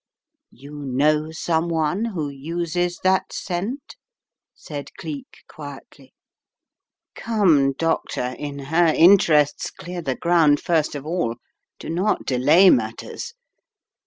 "You 0.49 0.73
know 0.83 1.29
some 1.29 1.69
one 1.69 2.05
who 2.05 2.27
uses 2.27 2.99
that 3.03 3.31
scent?" 3.31 3.97
said 4.55 4.89
Cleek 4.97 5.43
quietly. 5.47 6.15
"Come, 7.13 7.73
Doctor, 7.73 8.33
in 8.39 8.57
her 8.73 8.87
interests, 8.87 9.69
clear 9.69 10.01
the 10.01 10.15
ground 10.15 10.59
first 10.59 10.95
of 10.95 11.05
all; 11.05 11.35
do 11.77 11.87
not 11.87 12.25
delay 12.25 12.71
matters. 12.71 13.35